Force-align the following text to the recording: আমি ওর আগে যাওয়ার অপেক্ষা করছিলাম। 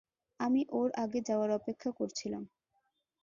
আমি 0.39 0.61
ওর 0.71 0.89
আগে 0.95 1.19
যাওয়ার 1.27 1.49
অপেক্ষা 1.51 1.89
করছিলাম। 1.91 2.43